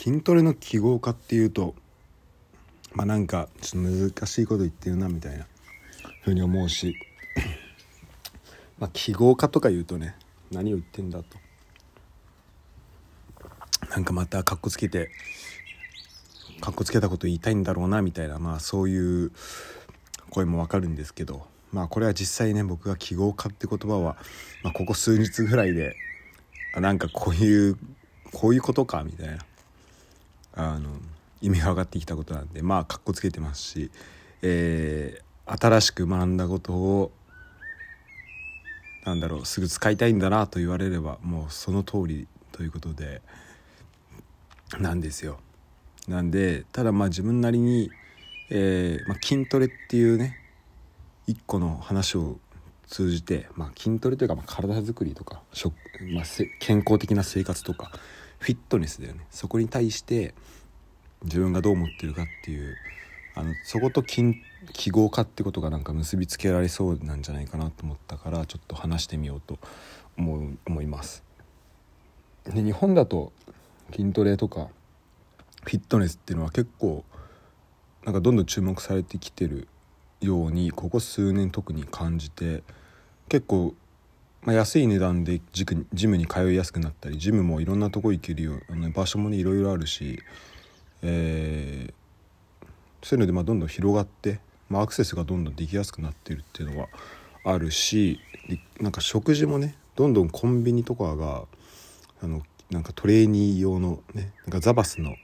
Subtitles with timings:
[0.00, 1.74] 筋トレの記号化っていうと
[2.94, 5.46] まあなんかちょっと難しいこと言ってるなみたいな
[6.22, 6.96] ふうに思うし
[8.80, 10.16] まあ記号化とか言うとね
[10.50, 11.36] 何を言ってんだと。
[13.90, 15.10] なんかまたかっこつけて
[16.62, 19.32] かっこつけたこと言いたいんだろうなみたいなまあそういう
[20.30, 24.16] 声もわかるんですけどまあこれは実際ね僕が記号化って言葉は、
[24.62, 25.94] まあ、ここ数日ぐらいで
[26.74, 27.76] なんかこういう
[28.32, 29.44] こういうことかみたいな。
[30.54, 30.90] あの
[31.40, 33.90] 意味が分かってきたことなんでまあかっこつけてますし、
[34.42, 37.12] えー、新しく学んだことを
[39.04, 43.22] なんだろうすぐ使いたいんだなと言われればもうその通りということで
[44.78, 45.40] なんですよ。
[46.06, 47.90] なんでただまあ自分なりに、
[48.50, 50.36] えーまあ、筋トレっていうね
[51.26, 52.38] 一個の話を
[52.86, 55.72] 通じて、まあ、筋トレというか、まあ、体づくりとか食、
[56.12, 56.24] まあ、
[56.58, 57.92] 健康的な生活とか
[58.40, 60.34] フィットネスだよねそこに対して
[61.22, 62.74] 自分がどう思ってるかっていう
[63.34, 64.34] あのそこと記
[64.90, 69.58] 号化ってことがなんか結びつけられそうなんじゃないかなと思ったからちょっと話してみようと
[70.18, 71.22] 思う思います。
[72.44, 73.32] で日本だと
[73.94, 74.68] 筋トレとか
[75.64, 77.04] フィットネスっていうのは結構
[78.04, 79.68] なんかどんどん注目されてきてる
[80.20, 82.62] ようにここ数年特に感じて
[83.30, 83.74] 結構、
[84.42, 85.40] まあ、安い値段で
[85.92, 90.18] ジムに通いやすくなったりジムもいろんなとこ行けるよあの場所もねいろいろあるし、
[91.02, 92.66] えー、
[93.02, 96.88] そういうのでまあどんどん広がって、まあ、アクセスがどんどんできやすくなってるっていうのは
[97.44, 98.18] あるし
[98.80, 101.44] なんか食事もねどんどんコンビニとかが
[102.22, 105.16] あのなんかトレーニー用のねなんかザバスの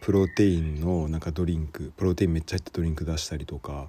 [0.00, 3.88] プロテインのなんかドリンクプロテインめっちゃ入ったドリンク出したりとか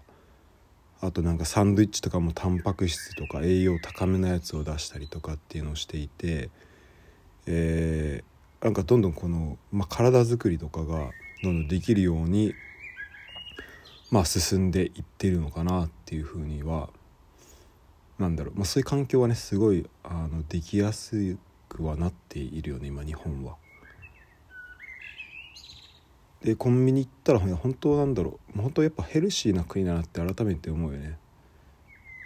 [1.05, 6.49] あとなんかサンドイッチとかもタンパク質とか栄養高めのやつを出したりとかっていうのをしていて、
[7.45, 11.11] えー、なんかどんどんこの、まあ、体づくりとかが
[11.43, 12.53] どんどんできるように、
[14.09, 16.89] まあ、進んでいってるのかなっていうふうには
[18.17, 21.37] なんだろう、まあ、そういう環境はねすごいあのできやす
[21.69, 23.55] くはなっているよね今日本は。
[26.45, 28.61] でコンビニ行ったら本当なんだろう。
[28.61, 31.17] 本当やっぱヘルシーな国だなって改めて思うよね。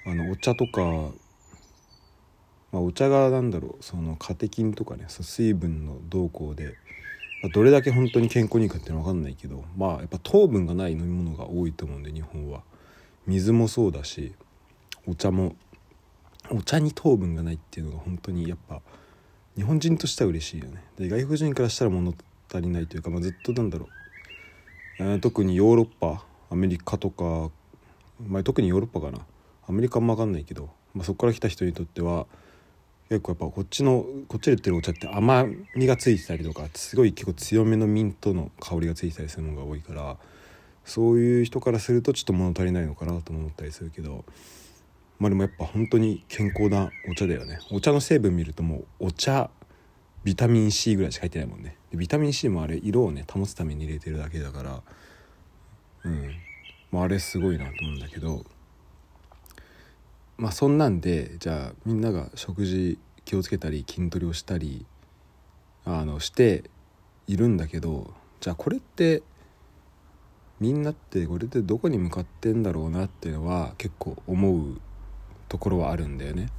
[0.05, 0.81] あのお茶とか、
[2.73, 3.83] まあ、お茶がなんだろう。
[3.83, 6.75] そのカテキンとかね水分の動向で、
[7.41, 12.61] まあ、どれだけ本当に健康にいいかっていうのは分かんないけどまあやっぱ糖分がない飲み物が多いと思うんで日本は。
[13.25, 14.33] 水もそうだし
[15.07, 15.55] お茶も
[16.51, 18.81] お茶に糖分がないっていうのが本当にやっぱ
[19.55, 20.83] 日本人としては嬉しいよね。
[20.97, 22.13] で外国人からしたら物
[22.51, 23.98] 足りないというか、まあ、ずっとなんだろう。
[24.99, 27.49] えー、特にヨーロッパアメリカとか、
[28.27, 29.25] まあ、特にヨーロッパかな。
[29.67, 32.25] アメリカも分かんないけど、まあ、そこから来た人にとっては
[33.07, 35.45] 結構やっぱこっちのこっちで売ってるお茶って甘
[35.75, 40.17] みがついてたりとかすごい結構強めのミントの香りがついてたりするものが多いから
[40.85, 44.25] そういう人からするとちょっと物足りないのかなと思ったりするけど
[45.19, 47.59] まあでもやっぱ本当に健康なお茶だよね。
[47.71, 49.49] お茶の成分見るともうお茶
[50.23, 54.81] ビタミン C ぐらいしか入ってないもんねでビタミン C もあれ色をね保つために入れてるだけだから
[56.03, 56.31] うん、
[56.91, 58.45] まあ、あれすごいなと思うんだけど
[60.37, 64.85] まあそんなんでじゃあみんなが食事気をつけたり筋トレをしたり
[65.85, 66.63] あのして
[67.27, 69.23] いるんだけどじゃあこれって
[70.59, 74.81] みんなってこれってどこに向かってんだろうなっていうのは結構思う
[75.47, 76.49] ところはあるんだよね。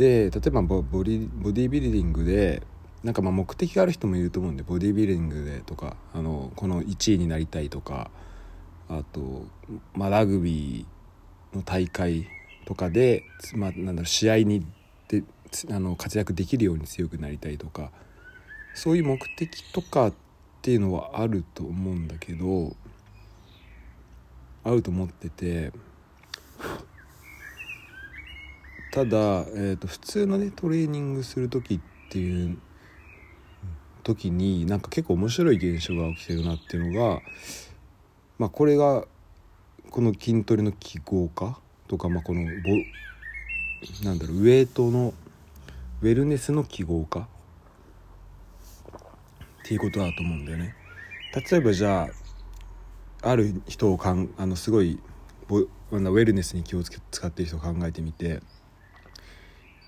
[0.00, 2.62] で例えばボボディボディビルディングで
[3.04, 8.10] なんかまあ目的がある人もいると思うんでボディビルディングでとかあのこの1位になりたいとか
[8.88, 9.44] あと、
[9.92, 12.26] まあ、ラグビーの大会
[12.64, 13.24] とかで、
[13.54, 14.64] まあ、なんだろう試合に
[15.08, 15.22] で
[15.70, 17.92] あの活躍できるように強くなりたいとか
[18.74, 20.14] そういう目的とかっ
[20.62, 22.74] ていうのはあると思うんだけど
[24.64, 25.72] あると思ってて
[28.90, 31.80] ただ、えーと、普通のねトレーニングする時っ
[32.10, 32.58] ていう
[34.02, 37.20] 時になんか結構面白い現象が起きてるなっていうのが
[38.38, 39.04] まあこれが
[39.90, 42.48] この筋トレの記号化とか、まあ、このボ
[44.04, 45.14] なんだろうウエイトの
[46.02, 47.26] ウェルネスの記号化っ
[49.64, 50.74] ていうことだと思うんだよね。
[51.50, 52.08] 例えばじゃ
[53.22, 54.98] あある人をかんあのすごい
[55.46, 58.40] ボウェルネスに気をつけ使ってる人を考えてみて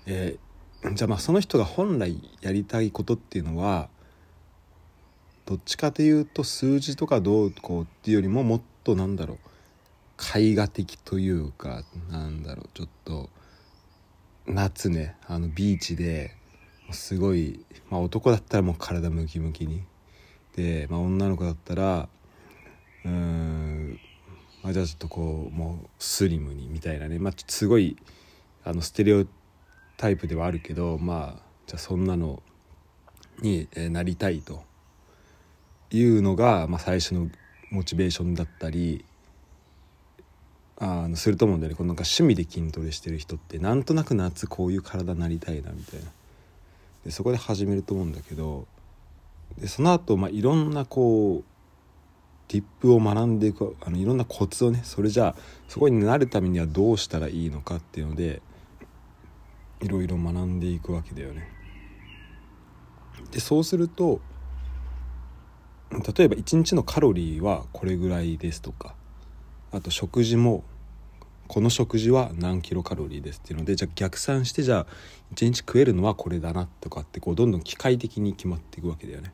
[0.05, 3.89] えー、じゃあまあその人が本来やりたいことっていうのは
[5.45, 9.37] どっちかというと数字とかどうこうっていうよりももっとなんだろう
[10.39, 13.29] 絵画的というかなんだろうちょっと
[14.45, 16.31] 夏ねあのビーチで
[16.91, 19.83] すごい、まあ、男だったらもう体ムキムキに。
[20.55, 22.07] で、まあ、女の子だったら
[23.05, 23.99] うん、
[24.61, 27.97] まあ、じゃあちょっとこうもうスリムにみたいなね、まあ、すごい
[28.63, 29.25] あのステレオ
[29.97, 32.41] タイプではあるけどまあじゃあそんなの
[33.41, 34.63] になりたいと
[35.91, 37.29] いうのが、まあ、最初の
[37.71, 39.05] モチベーションだったり
[40.77, 41.75] あのすると思うんだよね。
[41.75, 46.05] このなんか趣味で筋トレしてる人ってなんとなく夏こういう体になりたいなみたいな。
[47.05, 48.65] でそこで始めると思うんだけど
[49.57, 51.43] でその後、まあいろんなこう
[52.47, 55.35] ティップを学んでいくあのいろんなコツをねそれじゃあ
[55.67, 58.41] そこになるためにはどうしたらいいのかっていうので
[59.83, 61.49] いろいろ学んでいくわけだよね。
[63.31, 64.21] でそうすると
[65.91, 68.95] 例えば1日のカロリーはこれぐらいですとか
[69.71, 70.63] あと食事も
[71.47, 74.87] この食事は何キロカロリーですっていうのでじゃあ逆算してじゃあ
[75.35, 79.33] 1日食えるのはこれだなとかってこうどんどん機械的に決まっていくわけだよね。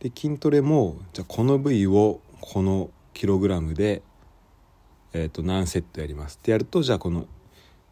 [0.00, 4.02] で筋トレもじゃあこの部位をこのキログラムで、
[5.12, 7.26] えー、と何セットやりますってやるとじゃあこの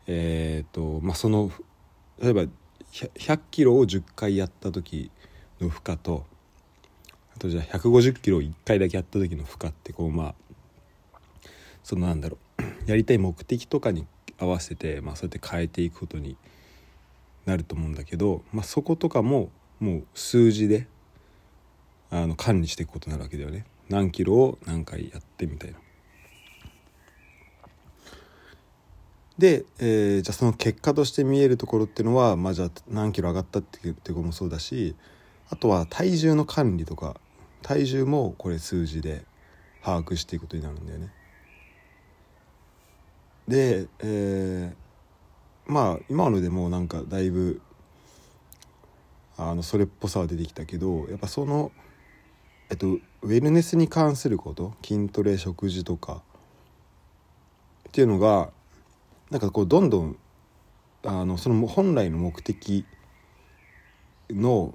[0.06, 1.50] え、ー、とまあその
[2.20, 2.44] 例えば
[2.92, 5.10] 100キロを10回やった時
[5.60, 6.24] の負荷と
[7.34, 10.34] あとじゃあ150キロを1回だけやった時の負荷ってこうまあ
[11.82, 14.06] そのなんだろう やりたい目的とかに
[14.38, 16.36] 合わせて、まあ、そうやって変えていくことに
[17.44, 20.88] なると思うんだけど、まあ、そことかももう数字で
[22.10, 25.78] あの管理していくことになるわけだよね何キロを何回やってみたいな。
[29.38, 34.94] で、えー、じゃあその結果として見えるところっていうのは、まあ、じゃあ何キロ上がったっていうこともそうだし
[35.50, 37.20] あとは体重の管理とか
[37.62, 39.24] 体重もこれ数字で
[39.82, 41.12] 把握していくことになるんだよね。
[43.46, 47.60] で、えー、まあ今のでもなんかだいぶ
[49.36, 51.70] あのそれっぽさは出てきたけどやっぱその、
[52.70, 56.22] えっと、ウェルネスに関すること筋トレ食事とか
[57.88, 58.50] っていうのが
[59.30, 60.16] なんかこうどんどん
[61.04, 62.84] あのその本来の目的
[64.30, 64.74] の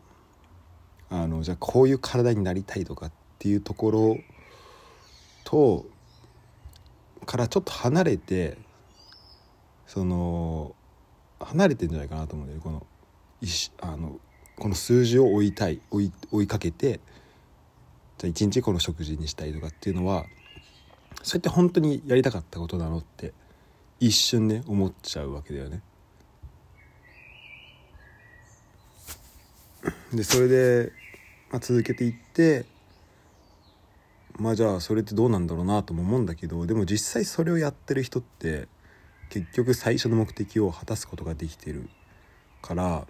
[1.10, 4.18] あのじゃあこういう体になりたいとかっていうところ
[5.44, 5.86] と
[7.26, 8.58] からちょっと離れて
[9.88, 10.74] その
[11.40, 12.86] 離れてんじゃないかなと思うんだよねこの
[13.82, 14.20] あの
[14.58, 17.02] この数字を追いたい追い追いかけて
[18.18, 20.26] じゃあ一日この食事にしたいとかっていうのは
[21.24, 23.34] そうやって本当にやりたかったことなのって
[24.02, 25.82] 一瞬ね思っちゃうわけだよね。
[30.12, 30.92] でそれで、
[31.52, 32.66] まあ、続けていって
[34.38, 38.68] まあじゃあそれってどうなんだろうなとも思うんだけどでも実際それをやってる人って
[39.30, 41.88] 結局最初の目的を果たすことができてる
[42.62, 43.08] から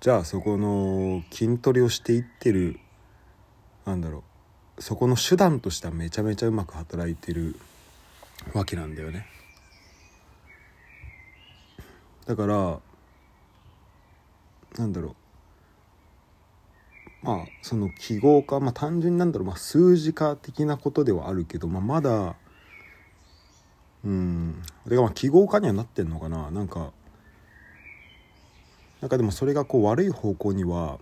[0.00, 2.78] じゃあそこの筋トレをしていってる
[3.84, 4.24] なんだろ
[4.78, 7.56] うそこの手段としてはめちゃめちゃうまく働いてる
[8.54, 9.26] わけなんだよね。
[12.26, 12.80] だから
[14.76, 15.16] なんだろ
[17.22, 22.36] うまあその記号化まあ単純になんだろう、まあ、数字化的なことではあるけど、まあ、まだ
[24.04, 26.92] うんれがまあ記号化にはなってんのかななんか
[29.00, 30.98] なんかでもそれがこう悪い方向には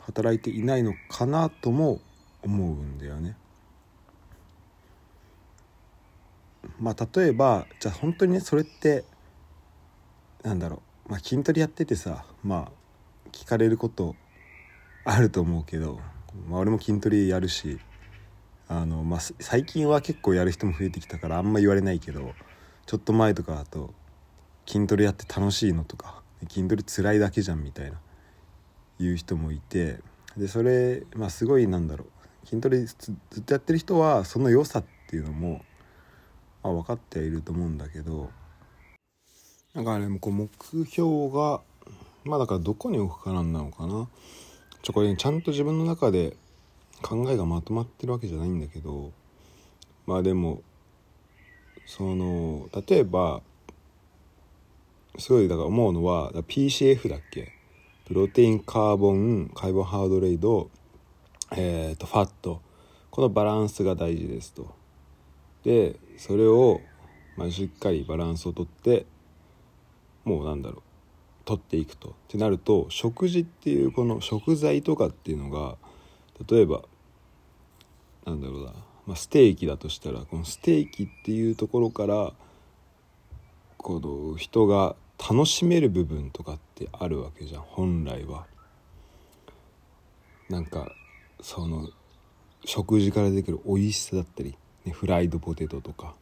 [0.00, 2.00] 働いていないのかなとも
[2.42, 3.34] 思うんだよね。
[6.80, 9.04] まあ例えばじゃあ本当にねそれって
[10.42, 12.72] なんだろう、まあ、筋トレやっててさまあ
[13.32, 14.14] 聞かれること
[15.04, 16.00] あると思うけど、
[16.48, 17.78] まあ、俺も筋トレやるし
[18.68, 22.32] あの、まあ、最近は結構やる人も増えてきたからあんま言われないけど
[22.86, 23.94] ちょっと前とかだと
[24.66, 27.98] 筋トレやって楽しいのとか筋トレ辛いだけじゃんみたいな
[28.98, 30.00] 言う人もいて
[30.36, 32.46] でそれ、まあ、すごいなんだろう。
[32.46, 35.62] 筋トレずっとやってる人はその良さっていうのも、
[36.66, 38.30] まあ、分かってはいると思うんだけど。
[39.72, 40.50] なんかねこう目
[40.86, 41.60] 標が
[42.24, 44.08] まあだからどこに置くかなんなのかな。
[44.82, 46.36] ちょこれ、ね、ちゃんと自分の中で
[47.02, 49.12] 考えがまとまってるわけじゃないんだけど。
[50.06, 50.62] まあでも
[51.84, 53.42] その例えば
[55.18, 57.52] すごいだから思うのは PCF だっけ？
[58.06, 60.70] プロテインカーボンカイボンハードレイド、
[61.56, 62.60] えーと、ファット。
[63.10, 64.74] このバランスが大事ですと。
[65.66, 66.80] でそれを、
[67.36, 69.04] まあ、しっかりバランスをとって
[70.24, 70.82] もうなんだろう
[71.44, 75.74] 取っていくとってなると食事っていうこの食材とかっていうのが
[76.48, 76.82] 例えば
[78.26, 78.74] なんだろうな、
[79.06, 82.32] まあ、ステーキだとしたらこのステーキっていうところから
[83.76, 88.46] この人が楽しめる部分とかってあるわけじゃん本来は。
[90.48, 90.92] なんか
[91.40, 91.88] その
[92.64, 94.56] 食事から出てくる美味しさだったり、
[94.86, 96.14] ね、フライドポテトとか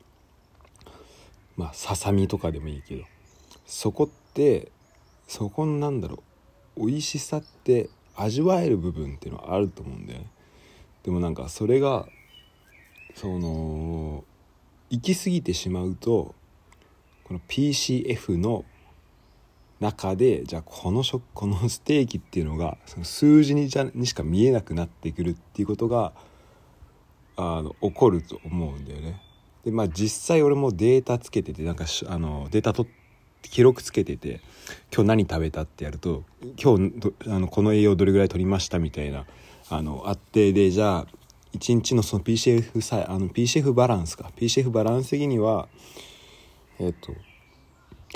[1.57, 3.05] まあささみとかでもいいけど
[3.67, 4.73] そこって
[5.29, 6.23] そこのなんだろ
[6.77, 10.27] う美味しさって味わえる部分っていうのはあると思うんだよね。
[11.05, 12.07] でもなんかそれが
[13.15, 14.25] その
[14.91, 16.35] 行き過ぎてしまうと
[17.25, 18.65] この PCF の
[19.81, 26.13] 中でじゃあこの食このステーキっていうのがその数字にじゃにしか見えなくなってくるっていうことが
[27.37, 29.21] あの起こると思うんだよね。
[29.65, 32.87] でまあ実際俺もデータつけててなんかあのデータと
[33.43, 34.41] 記録つけてて
[34.95, 36.25] 今日何食べたってやると
[36.63, 39.27] 今日あのこの栄養どれぐらい取りましたみたいな
[39.69, 41.07] あのあってでじゃあ
[41.55, 44.31] 1日のその PCF さあの PCF バランスか。
[44.37, 45.69] PCF バランス的には
[46.79, 47.15] えっ、と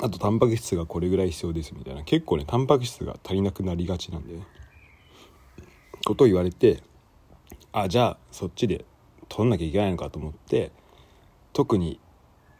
[0.01, 2.03] あとタンパク質がこれぐらい必要ですみたいな。
[2.03, 4.45] 結構ねタンパク質が足りなくなりがちなんで、ね、
[6.05, 6.83] ことを言われて
[7.71, 8.85] あじゃあそっちで
[9.29, 10.71] 取んなきゃいけないのかと思って
[11.53, 11.99] 特に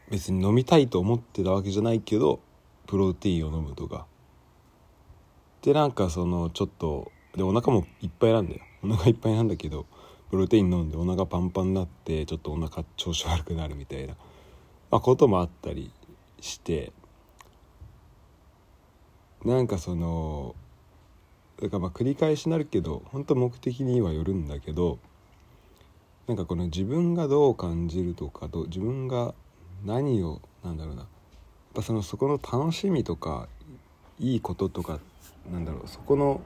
[0.09, 2.39] 別に飲みたいと思ってたわけじゃないけど
[2.87, 4.05] プロテインを飲むとか。
[5.61, 8.61] でなんかそのちょっとでお腹もいっぱいなんだよ。
[8.83, 9.85] お腹いっぱいなんだけど
[10.29, 14.15] プロテイン飲んでお腹パンパンになってちょっとお腹調子悪くなるみたいな、
[14.91, 15.91] まあ、こともあったり
[16.39, 16.93] して
[19.43, 20.55] なんかその
[21.61, 24.99] だからまあ繰り返しになるけど本当目的にはよるんだけど
[26.29, 29.33] なんかこの自分がどう感じるとかど自分が
[29.83, 31.01] 何をなんだろうな。
[31.01, 31.09] やっ
[31.73, 33.47] ぱそのそこの楽しみとか
[34.19, 34.99] いいこととか
[35.51, 36.39] なんだろうそこの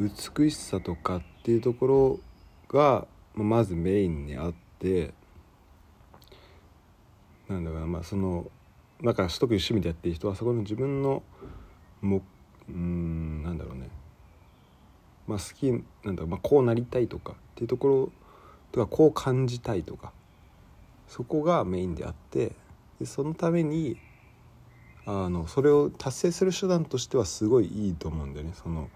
[0.00, 2.20] 美しさとかっていうところ
[2.68, 5.14] がまずメインにあって
[7.48, 8.50] なんだろうなまあその
[9.04, 11.22] だから特に趣味でやってる人はそこの自分の
[12.00, 12.22] も
[12.68, 13.88] うんなんだろうね。
[15.28, 15.70] まあ好き
[16.04, 18.12] なんだろう、まあ、こうなりたいとかっていうところ
[18.72, 20.12] とかこう感じたいとか
[21.08, 22.52] そこがメインであって
[22.98, 23.96] でそのために
[25.06, 28.52] あのそれを達成する手段としてはすごいいいと思うんだよね。
[28.54, 28.88] その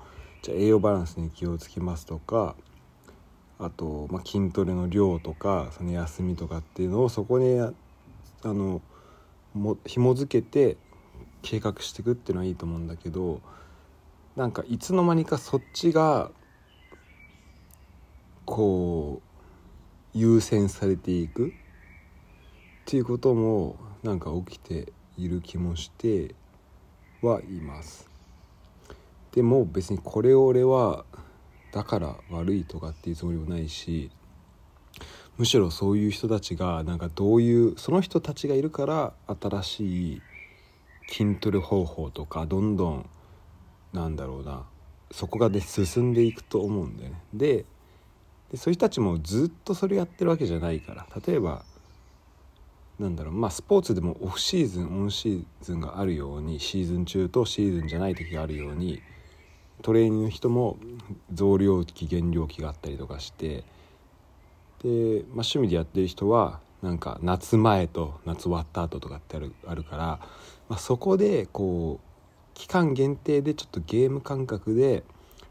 [0.43, 2.55] じゃ栄養バランスに気をつけますとか
[3.59, 7.73] あと、まあ、筋トレの量とかその休みとかっていうのをそこにあ
[8.45, 8.83] の
[9.55, 10.77] も紐付けて
[11.43, 13.41] 計画していくっていうのはいいと思うんだけど
[14.37, 16.31] なんかいつの間にかそっちが
[18.45, 19.34] こう
[20.15, 21.51] 優先されていくっ
[22.87, 26.35] ていうこともなんか起きている気もして
[27.21, 28.09] はいます。
[29.33, 31.05] でも別にこれを俺は
[31.73, 34.13] だから悪いとかっていうつもりもないし
[35.37, 40.23] むしろそういう人たちがなんかどういうその人たちがいるから新しい
[41.09, 43.11] 筋トレ方法とかどんどん
[43.93, 44.63] なんだろうな
[45.11, 47.21] そこがで進んでいくと思うんだよね。
[47.35, 47.65] で
[48.55, 51.07] でそういう人たちもずっとそれやってるわけじゃないから。
[51.27, 51.65] 例えば
[53.01, 53.35] なんだろう。
[53.35, 59.03] まあスポーツでもオフシーズンオンシーズンがあるようにシーズン中とシーズンじゃない時があるように
[59.83, 60.79] トレーニングの人も
[61.33, 63.65] 増量期減量期があったりとかして
[64.85, 70.05] で、まあ、趣味でやってる人はなんか夏前と夏終わった後とかってあるあるから、
[70.69, 75.03] まあ、そこでこう期間限定でちょっとゲーム感覚で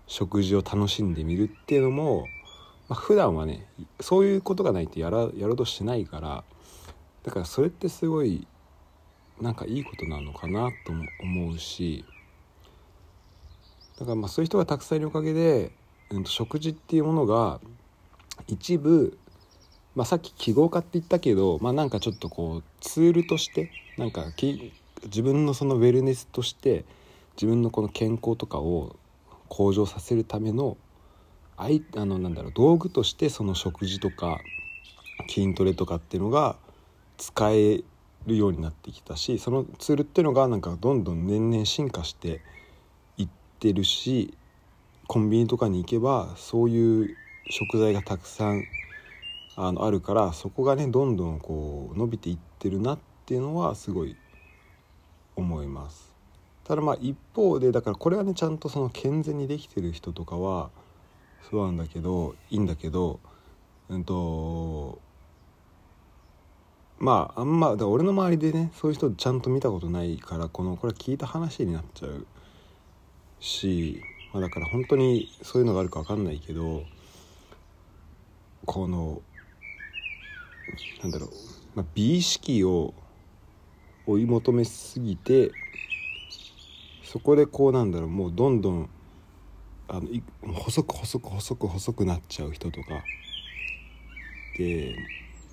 [0.07, 2.25] 食事を楽しんでみるっていうのも、
[2.93, 3.65] まあ、普段はね
[3.99, 6.43] そういうことがないとやらやろうとしないから
[7.23, 8.45] だからそれってすごい
[9.41, 12.05] なんかいいことなのかなとも思うし
[13.97, 15.71] だからまあそういう人がたくさんいるおかげで、
[16.11, 17.61] うん、と食事っていうものが
[18.45, 19.17] 一部、
[19.95, 24.25] まあ、さっき記号化って言ったけど、まあ、なんかちょっとこうツールとしてなんか
[25.05, 26.85] 自分のそのウェルネスとして
[27.37, 28.95] 自分のこの健康とかを
[29.49, 30.77] 向上させるための
[31.63, 34.41] あいあのなんだろう道具としてその食事とか
[35.29, 36.57] 筋トレとかっていうのが
[37.17, 37.81] 使え
[38.27, 42.41] るようになってきたしそのツールっていうのがなんかどんどん年々進化して
[43.17, 43.29] いっ
[43.59, 44.37] てるし
[45.07, 47.15] コンビニとかに行けばそういう
[47.49, 48.65] 食材がたくさん
[49.55, 54.17] あのあるからそこがねどんどんこう伸びていってるなっていうのはすごい
[55.37, 56.13] 思います。
[56.65, 60.71] ただまあ一方でだからこれはねちゃんとその健全にできてる人とかは
[61.49, 63.19] そうなんだけどいいんだけど
[63.89, 64.99] うんと
[66.99, 72.25] まああんまだ俺の周りでねそういう人ちゃんと見たことないからこのこれ聞いた話になっちゃう
[73.39, 76.83] し、まあ、だから本当にそういうのがあるか分かんないけど
[78.65, 79.21] この
[81.01, 81.29] なんだろう、
[81.75, 82.93] まあ、美意識を
[84.05, 85.51] 追い求めすぎて
[87.03, 88.89] そこでこうなんだろうもうどんどん
[89.93, 93.03] あのい細く細く細く細くなっちゃう人とか。
[94.57, 94.95] で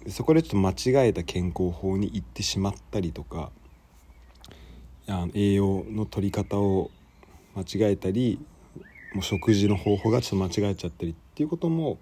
[0.08, 3.52] そこでちょっと間違えた健康法に行ってしまったりとか。
[5.06, 6.90] あの栄養の取り方を
[7.56, 8.38] 間違えたり
[9.12, 11.98] もう食事の方法がちょっと間違えちゃったりっていうことも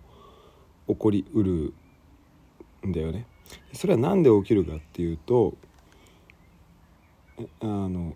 [0.89, 1.73] 起こりうる
[2.87, 3.25] んだよね。
[3.73, 5.55] それは何で起きるかっていうと
[7.61, 8.15] あの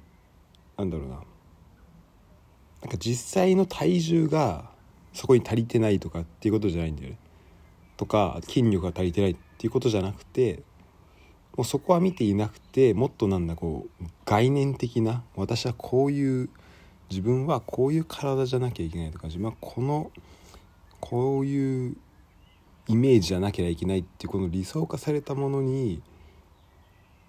[0.77, 1.32] なんだろうな。
[2.83, 4.71] なんか実際の体重が
[5.13, 7.19] そこに足りてないとかっていうことじゃないんだよね。
[7.97, 10.63] とか筋力が足りてないっていうことじゃなくて
[11.57, 16.49] もうそこは見ていなくてもっとなんだこう概念的な私はこういう
[17.11, 20.11] 自分はこういう体じゃなきゃいけないとか自分はこの
[20.99, 21.97] こういう
[22.89, 26.03] イメージじゃなきゃいけないっていうこの理想化されたものに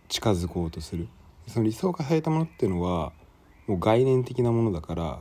[0.07, 1.07] 近づこうとする
[1.47, 3.11] その理想化されたものっていうのは
[3.67, 5.19] もう概念的なものだから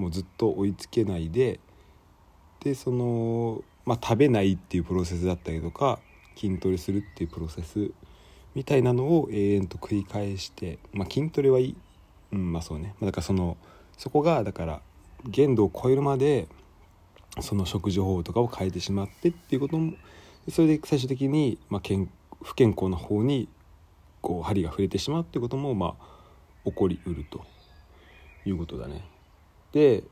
[0.00, 1.60] もうずっと追いつけないで
[2.60, 5.98] でその、まあ、食べないっていうプロセスだったりとか
[6.36, 7.90] 筋トレするっていうプロセス
[8.54, 11.76] みたいなのを永遠と繰り返して、まあ、筋トレはいい、
[12.32, 13.58] うんまあそうねだからその
[13.98, 14.80] そこがだから
[15.26, 16.48] 限度を超えるまで
[17.40, 19.92] その食事方法とかを変えてしまってっていうことも
[20.48, 22.10] それで最終的に、まあ、健
[22.42, 23.48] 不健康な方に
[24.22, 26.10] こう針が触れてしまうっていうこともまあ
[26.64, 27.44] 起こりうると
[28.46, 29.04] いうことだね。
[29.72, 30.04] で、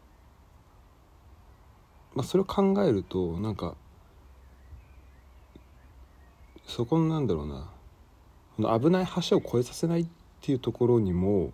[2.15, 3.75] まあ、それを考えるとなんか
[6.67, 10.07] そこのなんだろうな危ない橋を越えさせないっ
[10.41, 11.53] ていうところにも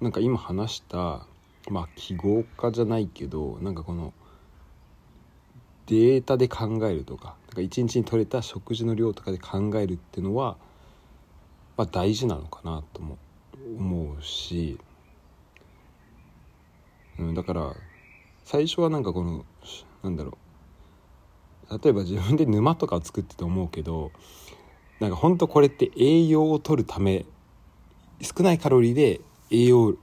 [0.00, 1.26] なんか今話した
[1.70, 4.12] まあ記号化じゃないけどなんかこの
[5.86, 10.56] データで考えるとかなんか一日に取れた食事の量とかで考えるっていうのは、
[11.76, 13.18] まあ、大事なのかなとも
[13.78, 14.93] 思うし、うん、
[17.18, 17.74] うんだから
[18.44, 19.44] 最初はなんかこの
[20.02, 20.30] なんだろ
[21.70, 21.78] う。
[21.82, 24.12] 例えば自分で沼とかを作ってて思うけど
[25.00, 27.24] なんか本当これって栄養を取るため
[28.20, 29.96] 少ないカロリーで栄養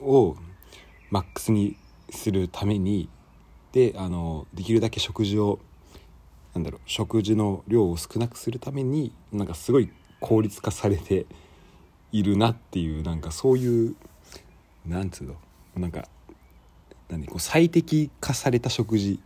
[0.00, 0.36] を
[1.10, 1.76] マックスに
[2.10, 3.08] するために
[3.72, 5.58] であのできるだけ食事を
[6.54, 9.90] なんだろう食事の量を少なくするためになんかすごい
[10.20, 11.26] 効率化されて
[12.12, 13.96] いるなっていうなんかそういう
[14.86, 15.34] なんつうの？
[15.74, 16.06] なんか
[17.08, 19.20] 何こう最適化された食事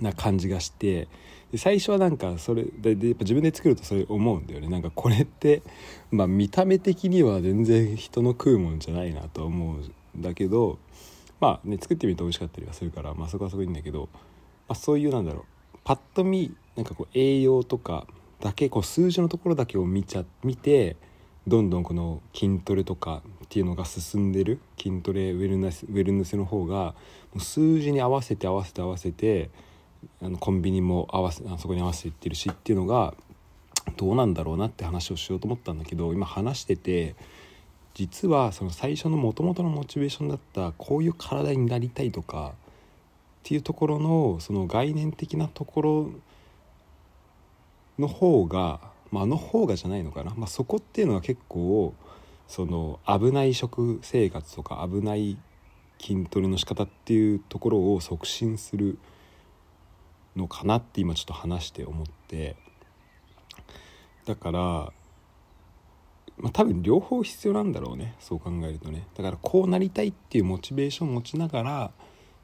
[0.00, 1.08] な感じがして
[1.50, 4.68] で最初はなんかそれでやっぱ自分で作るとそれ思うんだよね。
[4.68, 5.62] なんかこれって、
[6.10, 10.78] まあ、見た目的には全然人の食うもんじゃないなと思うんだけど
[11.40, 14.08] まあね作ってみると美味しかったりはするから、まあ、そこはすごいいんだけど、
[14.68, 15.78] まあ、そういうなんだろう。
[15.84, 18.06] パッと見なんかこう栄養とか
[18.40, 20.96] だけこう数字のところだけを見ちゃ見て
[21.46, 26.94] どんどんこの筋トレとかっていうのが進んでる筋トレウェルネスウェルネスの方がも
[27.36, 29.50] う数字に合わせて合わせて合わせて
[30.22, 33.12] あのコンビニも合わせあそこに合わせていってるしっていうのが
[33.98, 37.14] どうなんだろうなって話をしようと思ったんだけど今話してて
[37.92, 42.54] 実はその最初のもともとのモチベーションだったこういう体になりたいとかっ
[43.42, 46.10] ていうところのその概念的なところ
[47.98, 51.92] の方が、まあ、の方がじゃないのかな、まあ、そこっていうのは結構
[52.52, 55.38] その危ない食生活とか危ない
[55.98, 58.98] 筋トレの仕方っていうところを促進する
[60.36, 62.56] のかなって今ちょっと話して思って
[64.26, 64.92] だから
[66.38, 71.90] まあ、多分両方必要なんだろうねそう考えるとねだからこうなりたいっていうモチベーションを持ちながら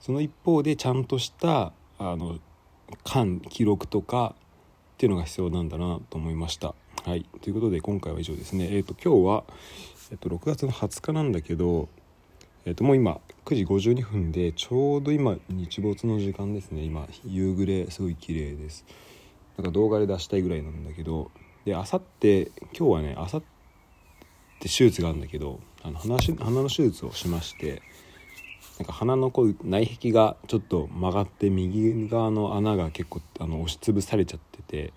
[0.00, 2.38] その一方でちゃんとしたあの
[3.04, 4.34] 間記録とか
[4.94, 6.74] っていうのが必要なんだなと思いました。
[7.04, 8.68] はい、ということで今回は以上ですね。
[8.72, 9.44] えっ、ー、と今日は、
[10.10, 11.88] えー、と6月の20日なんだけど、
[12.64, 16.82] えー、ともう今9時52分でちょうど今日没の時間ですね。
[16.82, 18.84] 今夕暮れすごい綺麗です。
[19.58, 21.30] なんか動画で出したいぐらいなんだけど
[21.64, 23.42] であさって今日はねあさっ
[24.60, 27.82] て手術があるんだけどあの鼻鼻の手術をしまして
[28.78, 34.92] なんか鼻のこう内壁がちょっと曲がって右側の穴が結構あの押しつぶされちゃってて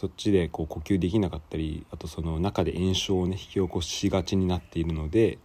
[0.00, 5.38] そっちでこう呼吸できなかったりあとその中で炎症をね引き起こしがちになっているので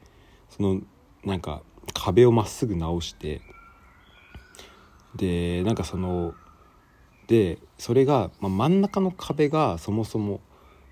[0.50, 0.82] その
[1.24, 1.62] なんか
[1.94, 3.42] 壁をまっすぐ直して
[5.16, 6.34] でなんかその
[7.28, 10.42] でそれが、まあ、真ん中の壁がそもそも、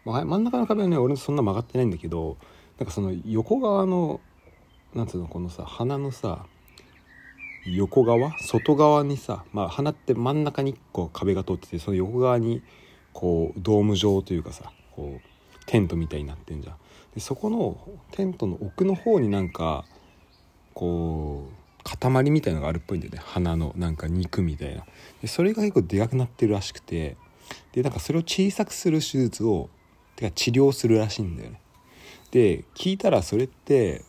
[0.05, 2.37] まあ、真ん中の壁はね俺そんな曲がってないんだけど
[2.77, 4.21] なんかその横側の
[4.93, 6.45] なんつうのこのさ鼻のさ
[7.65, 12.63] 横側外側にさ、まあ、鼻って真ん中に1個壁が通っててその横側に
[13.19, 16.75] こうドーム状というかさこうテントみたいになってんじゃん。
[17.13, 17.77] でそこの
[18.11, 19.83] テントの奥の方になんか
[20.73, 23.19] こう塊みたいのがあるっぽいんだよね。
[23.21, 24.85] 鼻のなんか肉みたいな。
[25.21, 27.17] でそれが結構でかくなってるらしくて。
[27.73, 29.69] でなんかそれを小さくする手術を
[30.15, 31.59] てか治療するらしいんだよね。
[32.31, 34.03] で聞いたらそれって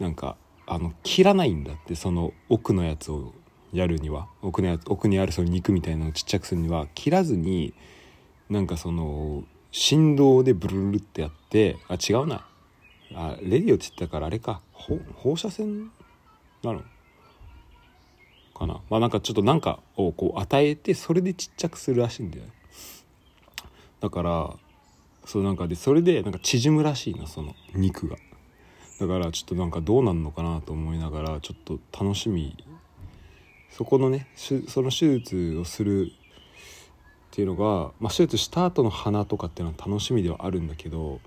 [0.00, 3.34] なんかあの切らないんだってその奥のやつを
[3.72, 4.28] やるには。
[4.42, 6.88] 奥のや奥にあるその肉みたいなのをちっちゃくするには。
[6.94, 7.74] 切らずに
[8.50, 12.46] なんかその振動でブルルってやってあ違うな。
[13.14, 14.60] あレディオって言ったからあれか。
[14.72, 15.90] 放射線
[16.62, 16.82] なの？
[18.54, 18.80] かな。
[18.90, 22.44] まあなんかちょっとなんかをこう与えてそれでちっちゃくするらしいんだよ
[24.00, 24.54] だから
[25.24, 28.16] そうなんかでそれでなんか縮むらしいなその肉が。
[29.00, 32.56] だからちょっとなんかどうなんのかなと思いながらちょっと楽しみ。
[33.70, 36.10] そこのねその手術をする
[37.38, 41.20] っていうのが、まあ、手術した後の鼻とかっていうのは楽しみではあるんだけど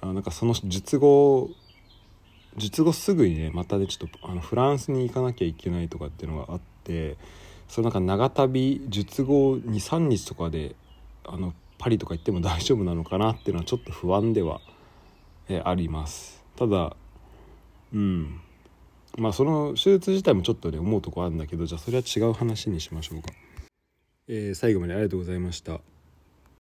[0.00, 1.50] あなんかその術後
[2.56, 7.18] 術後すぐにねまたねちょっとあのフランスに行かなきゃいけないとかっていうのがあって
[7.68, 10.74] そのなんか長旅術後23日とかで
[11.26, 14.62] あのパリとか行っても大丈夫なのかなっていうのはちょっと不安では、
[15.50, 16.42] えあります。
[16.56, 16.96] ただ
[17.92, 18.40] うん。
[19.18, 23.28] まあその手術自体もちょっとね思うとこあるんだけどじゃあそれは違う話にしましょうか、
[24.28, 25.80] えー、最後までありがとうございました。